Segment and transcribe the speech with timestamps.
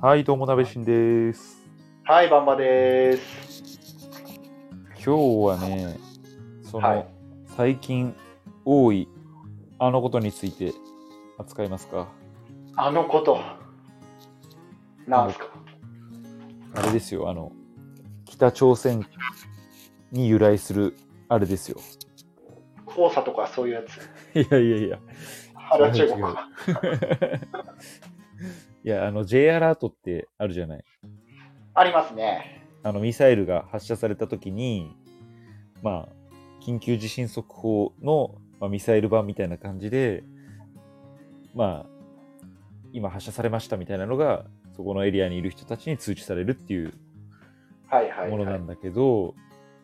[0.00, 1.58] はい、どうも、なべしんです。
[2.04, 3.62] はい、バンバです。
[5.04, 5.10] 今日
[5.46, 5.96] はね、
[6.70, 7.06] その、はい
[7.56, 8.14] 最近
[8.66, 9.08] 多い
[9.78, 10.74] あのことについて
[11.38, 12.08] 扱いますか？
[12.76, 13.40] あのこと。
[15.06, 15.46] なんすか？
[16.74, 17.52] あれですよ、あの、
[18.26, 19.06] 北朝鮮
[20.12, 20.94] に由来する
[21.30, 21.80] あれですよ。
[22.94, 23.96] 黄砂とかそういうやつ。
[24.38, 24.98] いやいやいや。
[25.70, 26.48] あれは中国か。
[28.86, 30.84] いや、あの、J アラートってあるじゃない？
[31.74, 32.62] ありますね。
[32.84, 34.94] あの、ミサイルが発射されたときに、
[35.82, 36.08] まあ、
[36.62, 40.22] 緊急地震速報の、まあ、ミサイル版みたいな感じで、
[41.52, 41.86] まあ、
[42.92, 44.44] 今発射されましたみたいなのが、
[44.76, 46.92] そこのエリアにいる人たちに通知されるっていう
[48.30, 48.52] ものはい。
[48.52, 49.34] なんだけど、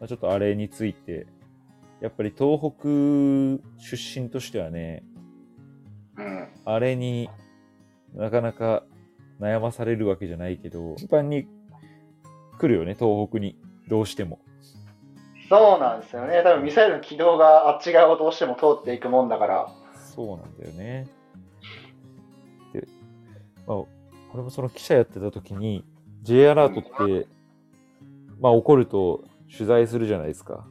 [0.00, 1.26] まあ、ちょっとあれについて、
[2.00, 2.88] やっぱり東北
[3.78, 5.04] 出身としてはね、
[6.16, 6.48] うん。
[6.64, 7.28] あれに
[8.16, 8.82] なかなか
[9.40, 11.46] 悩まされるわけじゃないけど、頻繁に
[12.58, 13.56] 来るよね、東北に。
[13.88, 14.40] どうしても。
[15.48, 16.42] そうなんですよね。
[16.42, 19.68] 多分ミサイルの軌道があっち側をどうしても通っていくもんだから。
[19.94, 21.06] そうなんだよね。
[22.72, 22.88] で、
[23.66, 23.82] まあ、
[24.34, 25.84] 俺もその記者やってた時に、
[26.22, 27.28] J アラートって、
[28.40, 30.66] まあ起こると取材するじゃないですか。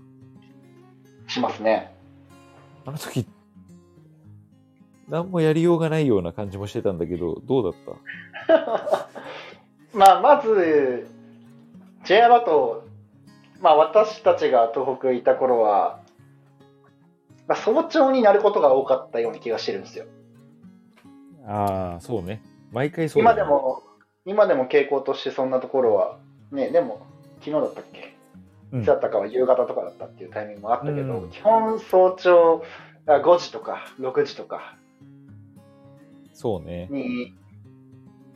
[1.28, 1.96] しますね。
[2.86, 3.26] あの時、
[5.08, 7.74] 何もやりようがないような感じもしてたんだけど、どうだっ
[8.48, 9.08] た？
[9.98, 11.08] まあ、まず、
[12.06, 12.84] J アラート、
[13.62, 16.00] まあ私たちが東北いた頃は、
[17.48, 20.06] まあ、早朝になることが多かったような気がしてるんですよ。
[21.48, 22.42] ああ、そうね。
[22.72, 23.50] 毎回そうだね今で。
[23.50, 23.84] も、
[24.26, 26.18] 今でも傾向としてそんなところは、
[26.52, 27.06] ね、でも、
[27.42, 28.16] 昨日だったっけ？
[28.74, 32.64] うんいつだったかは夕方とかだったっていうタイミングもあったけど、うん基本早朝
[33.06, 34.76] あ5時とか6時とか
[36.36, 36.88] そうね。
[36.92, 37.34] に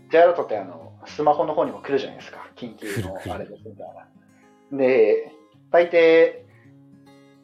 [0.09, 3.87] J アラートってあのスマホの方にも来るじゃないですか緊急のあれですみたい
[4.71, 5.31] なで
[5.69, 6.43] 大抵、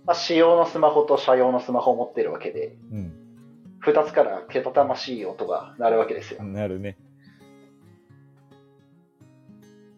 [0.06, 3.14] まあ、私用のスマホと社用のスマホを持ってるわけでうん。
[3.86, 6.98] 2つからけたたましい音が鳴るわけですよなるね。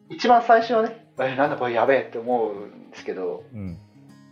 [0.10, 3.80] 一番最初はねえなんだこれやべえって思うんですけどうん。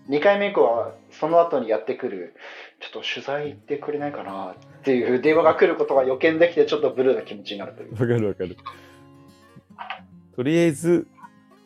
[0.09, 2.35] 2回目以降はその後にやってくる
[2.79, 8.57] ちょっと取材行ってくれないかなっていう電話が来ることが予見できてちょっとブルーな気持ちになるというわかるわかる。
[10.35, 11.07] とりあえず、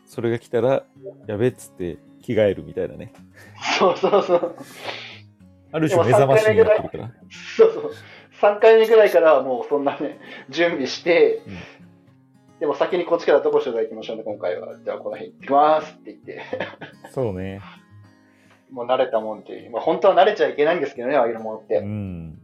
[0.06, 0.84] それが来たら、
[1.26, 3.12] やべっつって着替えるみたいなね。
[3.80, 4.56] そうそうそう
[5.72, 7.12] ある種目覚ましになってるから。
[7.58, 7.92] そうそう
[8.42, 11.80] 3回目ぐらいからはもうそんなね準備して、うん
[12.60, 16.42] でも先にこっちからどこ取材行きましょうね今回はじゃあこの辺行ってきますって言って
[17.14, 17.62] そうね。
[18.72, 22.40] もう慣れたもんで、まあ、本当は慣れちゃいけないんですけどねああいうものって、うん。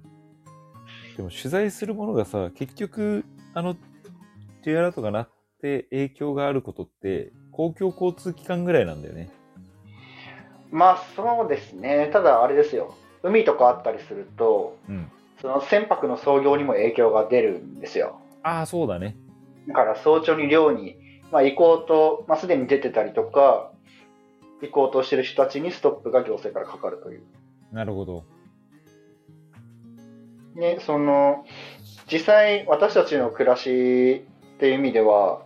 [1.17, 3.75] でも取材するものがさ、結局、あの、
[4.63, 5.29] J アラートが鳴っ
[5.61, 9.29] て影響があることって、公共交通機関ぐらいなんだよね。
[10.71, 15.11] まあそうですねただあれですよ海とかあったりするとうん。
[15.41, 19.17] その船舶の操業にも影響が出るんですよああ、そうだね。
[19.67, 20.97] だから早朝に漁に、
[21.31, 23.71] まあ、行こうと、まあ、すでに出てたりとか
[24.61, 27.23] 行こうとしてる人たちにストップが行政からかかるという
[27.71, 28.23] なるほど。
[30.55, 31.43] ね、その
[32.09, 35.45] 実際私たちの暮らしっていう意味では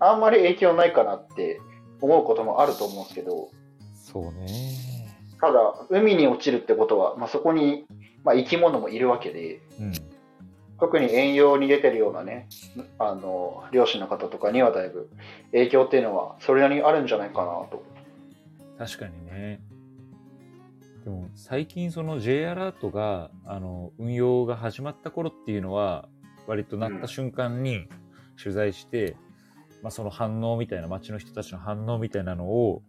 [0.00, 1.60] あんまり影響ないかなって
[2.00, 3.50] 思うこともあると思うんですけど
[3.94, 5.14] そうね。
[5.40, 7.84] ただ海に落ちるってことは、まあ、そこに、
[8.24, 9.92] まあ、生き物もいるわけでうん。
[10.80, 12.48] 特に遠洋に出てるようなね
[12.98, 15.10] あの漁師の方とかにはだいぶ
[15.52, 17.82] 影響っていうのはそれなりにあるんじゃないかなと
[18.78, 19.60] 確かにね。
[21.04, 26.08] でも最近その J アラートがあの運用が始まった頃っていうのは
[26.46, 27.88] 割となった瞬間に
[28.40, 29.16] 取材して、
[29.82, 32.82] まあ、その反応みたいな街の人たちの反応みたいなのを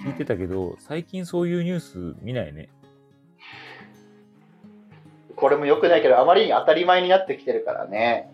[0.00, 2.70] 聞いてたけど最近そういうニュース見ないね。
[5.36, 8.30] これも良くないけどあまりに当たり前になってきてるからね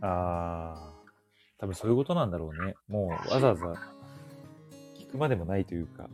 [0.00, 0.88] ああ
[1.58, 2.74] 多分そういうことなんだろうね。
[2.88, 3.66] もうわざわざ
[4.96, 6.08] 聞くまでもないというか。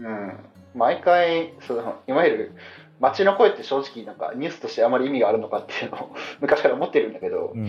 [0.00, 0.38] うん、
[0.74, 2.52] 毎回そのいわゆる
[2.98, 7.66] 街の声って正直なんかニュースとしてあまり意味があるのかっていうのを昔から思ってるんだけど、うん。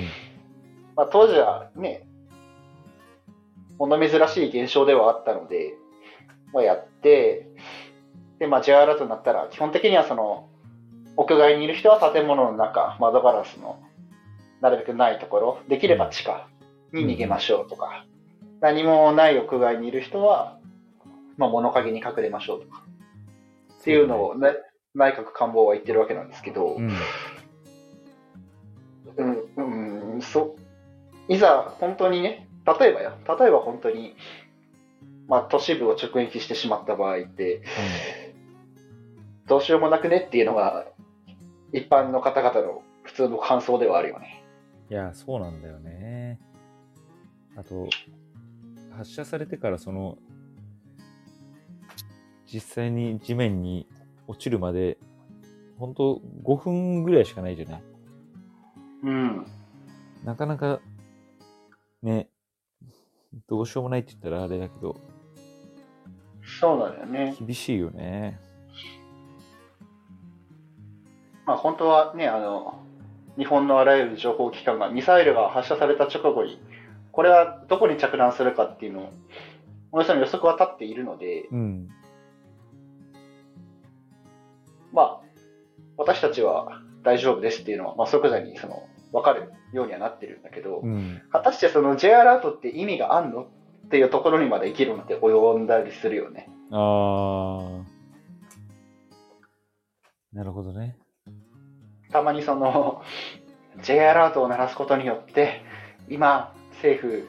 [0.96, 2.08] まあ、当時はね
[3.78, 5.76] 物珍しい現象ではあったので、
[6.54, 7.48] まあ、やって
[8.40, 10.50] で、まあ、J アラートになったら基本的にはその
[11.18, 13.80] 屋外にいる人は建物の中窓ガラスの
[14.62, 16.48] なるべくないところできれば地下
[16.94, 18.06] に逃げましょうとか、
[18.60, 20.60] 何もない屋外にいる人は、
[21.38, 22.84] まあ、物陰に隠れましょうとか
[23.80, 24.50] っていうのを、ね、
[24.94, 26.92] 内閣官房は言ってるわけなんですけど、うん。
[29.18, 30.56] うん、うん、そ
[31.28, 34.16] いざ本当にね、例えばよ、例えば本当に、
[35.28, 37.62] まあ、都市部を直撃してしまった場合って、
[39.52, 40.86] どうしようもなくねっていうのが、
[41.74, 44.46] 一般の方々の普通の感想ではあるよね。
[44.90, 46.40] いや、そうなんだよね。
[47.58, 47.90] あと、
[48.96, 50.18] 発射されてからその、
[52.46, 53.90] 実際に地面に
[54.26, 54.98] 落ちるまで、
[55.78, 57.84] 本当5分ぐらいしかないじゃない
[59.04, 59.46] うん。
[60.24, 60.80] なかなか、
[62.02, 62.30] ね、
[63.50, 64.96] どうしようもないって言ったらあれだけど、
[66.42, 67.36] そうだよね。
[67.38, 68.40] 厳しいよね。
[71.52, 72.80] まあ、本当はね、あの、
[73.38, 76.62] 日本のあらゆる情報機関がミサイルが発射された直後に、
[77.12, 79.10] これはどこに着弾するかっていうのを、
[79.92, 81.90] およその予測は立っているので、うん。
[84.94, 85.22] まあ、
[85.98, 91.22] 私たちは大丈夫ですっていうのは、まあ、即座にその分かるようにはなってるんだけど、うん。
[91.34, 96.48] 果たしてその J アラートって意味があんのっていうところにまで議論って及んだりするよね。
[96.72, 98.02] あー。
[100.32, 100.96] なるほどね。
[102.12, 103.02] たまにその
[103.82, 105.64] J アラートを鳴らすことによって、
[106.10, 107.28] 今、政府、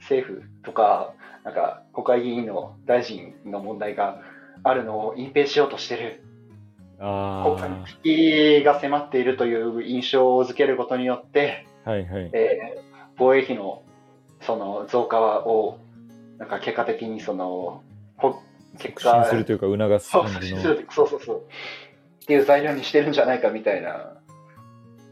[0.00, 1.14] 政府とか、
[1.44, 4.20] なんか国会議員の大臣の問題が
[4.62, 6.22] あるのを隠蔽しようとしてる。
[6.98, 11.90] 国家にあ危機が迫っているという印象をづけることによって、ー。
[11.90, 12.30] はいはい。
[12.32, 13.82] えー防衛費の
[14.40, 15.78] その増加を
[16.38, 17.82] なんか結果的にその
[18.16, 18.40] ほ
[18.78, 20.62] 結促進するというか促すそう感じの。
[20.62, 21.42] そうそうそう
[22.22, 24.14] っていう材料にしてるんじゃないかみたいな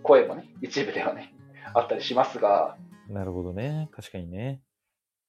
[0.03, 1.35] 声もね一部ではね
[1.75, 2.77] あったりしますが
[3.09, 3.89] なるほどね。
[3.93, 4.61] 確かにね。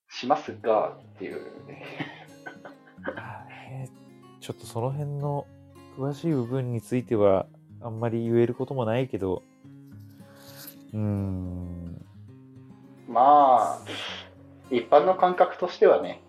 [0.08, 1.86] しますがっていうね
[4.40, 5.48] ちょっとその辺の
[5.98, 7.48] 詳しい部分については
[7.82, 9.42] あんまり言えることもないけど、
[10.94, 12.06] うーん、
[13.08, 13.86] まあ
[14.70, 16.22] 一般の感覚としてはね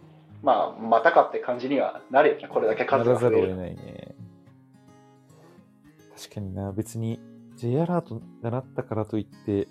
[0.43, 4.01] まあまたかって感じにはなるよねこれだけなら数が増えるざるを得ないね。
[6.22, 7.19] 確かにな、別に
[7.56, 9.66] J アラートが鳴ったからといって、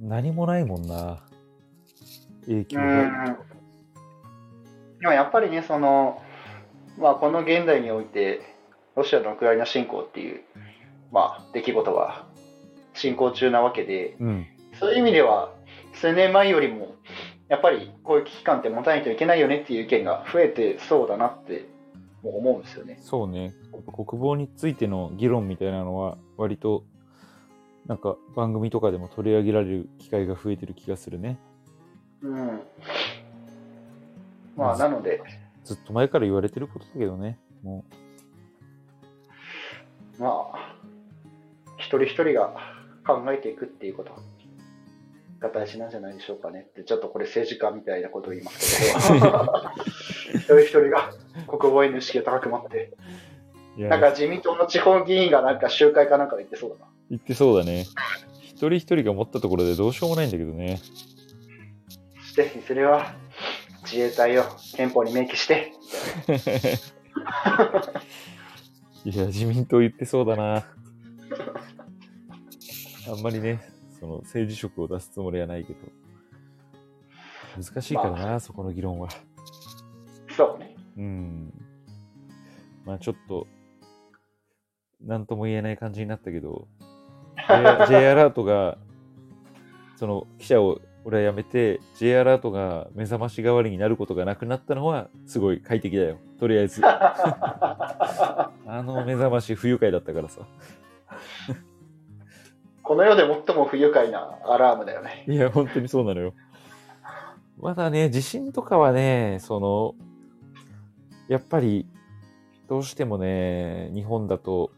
[0.00, 1.22] 何もないもんな。
[2.46, 3.30] 影響うが。
[3.30, 3.36] ん
[5.00, 6.22] でもやっぱりね、その、
[6.98, 8.40] まあ、この現代において、
[8.96, 10.40] ロシアのウクライナ侵攻っていう、
[11.12, 12.26] まあ、出来事は
[12.94, 14.46] 進行中なわけで、うん。
[14.80, 15.52] そういう意味では、
[15.92, 16.94] 数年前よりも、
[17.48, 21.77] やっぱりこういう危機感って持たないといけないよねっていう意見が増えてそうだなっても
[22.30, 22.98] 思うんですよね。
[23.00, 23.54] そうね。
[23.72, 26.84] 国防についての議論みたいなのは、割と、
[27.86, 31.38] なんか番組とかでも取り上げられる機会が増えてる気がするね。
[32.22, 32.60] うん。
[34.56, 35.22] まあ、なので、
[35.64, 37.38] ずっと前から言われてることだけどね。
[37.62, 37.84] も
[40.18, 40.74] まあ、
[41.76, 42.54] 一人一人が
[43.06, 44.12] 考えていくっていうこと
[45.40, 49.28] が大事なんじゃないでしょうかねって、ちょっとこれ政治家みたいなことを言いますけど、
[50.34, 51.12] 一人一人が
[51.46, 52.92] 国防への意識を高く持って、
[53.76, 56.86] なんか自民党の地方議員がなんか集会かなんかで言ってそうだな。
[57.10, 57.86] 言ってそうだね。
[58.42, 60.80] 一人一人が持ったところでどうしようもないんだけどね。
[62.20, 63.14] そして、いずれは
[63.84, 64.44] 自衛隊を
[64.74, 65.72] 憲法に明記して、
[69.04, 70.66] いや、自民党言ってそうだな。
[73.08, 73.60] あんまりね、
[74.00, 75.78] その政治色を出すつもりはないけど。
[77.56, 79.08] 難しいからな、そこの議論は。
[80.98, 81.52] そうん。
[82.84, 83.46] まあちょっと、
[85.00, 86.66] なんとも言えない感じになったけど、
[87.48, 88.76] J, J アラートが、
[89.96, 96.18] その記者を俺は辞めて、J アラートが目覚まし代わりになることがなくなったのは、すごい快適だよ。
[96.40, 96.82] とりあえず。
[96.84, 100.42] あの目覚まし不愉快だったからさ。
[102.82, 105.24] この世で最も不愉快なアラームだよね。
[105.28, 106.34] いや、本当にそうなのよ。
[107.60, 109.94] まだね、地震とかはね、その、
[111.28, 111.86] やっぱり、
[112.68, 114.70] どうしてもね、日本だと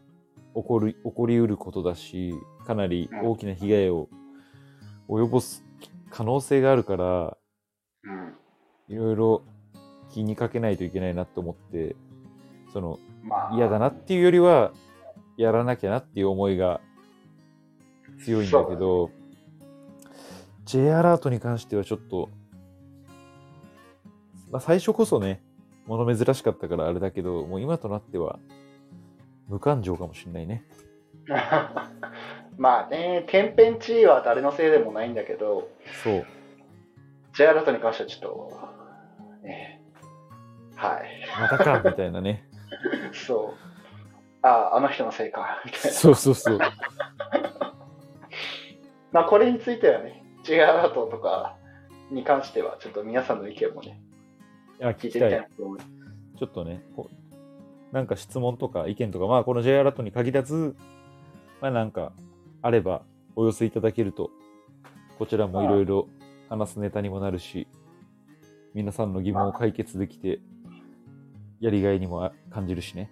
[0.55, 2.33] 起こる、起こりうることだし、
[2.65, 4.09] かなり大きな被害を
[5.09, 5.63] 及ぼす
[6.09, 7.37] 可能性があるから、
[8.03, 8.33] うん。
[8.87, 9.43] いろいろ
[10.11, 11.95] 気にかけないといけないなと思って、
[12.73, 14.73] その、まあ、嫌だなっていうよりは、
[15.37, 16.81] やらなきゃなっていう思いが
[18.23, 19.09] 強いんだけど、
[20.65, 22.29] J アラートに関してはちょっと、
[24.51, 25.41] まあ、最初こそね、
[25.97, 28.39] 物珍しかったからあれだけど、もう今となっては
[29.49, 30.63] 無感情かもしれないね。
[32.57, 35.67] まあね、天変地異は誰のせいでもないんだけど、
[36.03, 36.25] そう。
[37.33, 38.59] J アラートに関してはちょっと、
[39.43, 39.81] ね、
[40.75, 41.25] はい。
[41.39, 42.47] またか、みたいなね。
[43.11, 43.57] そう。
[44.43, 45.89] ああ、あの人のせいか、みたいな。
[45.89, 46.59] そうそうそう。
[49.11, 51.57] まあ、これについてはね、J アラートとか
[52.09, 53.99] に関しては、ちょっと皆さんの意見もね、
[54.81, 55.47] いや、聞きたい。
[56.39, 56.81] ちょっとね、
[57.91, 60.75] なんか質問とか意見とか、まあ、この J アラートに限らず、
[61.61, 62.13] まあ、なんか、
[62.63, 63.03] あれば
[63.35, 64.31] お寄せいただけると、
[65.19, 66.07] こちらもいろいろ
[66.49, 67.67] 話すネタにもなるし、
[68.73, 70.39] 皆さんの疑問を解決できて、
[71.59, 73.11] やりがいにもあ感じるしね。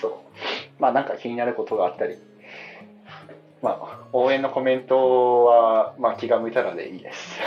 [0.00, 0.12] そう。
[0.78, 2.16] まあなんか気になることがあったり、
[3.60, 7.40] まあ応援のコメントは、まあ気が向いたらでいいです。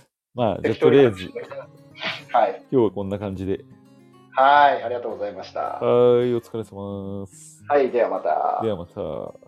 [0.36, 1.32] まあ、じゃあとりあえず、
[2.30, 2.62] はい。
[2.70, 3.64] 今日はこんな感じで。
[4.32, 5.60] はい、ありがとうございました。
[5.60, 7.64] はーい、お疲れ様です。
[7.66, 8.60] はい、ではまた。
[8.62, 9.45] ではまた。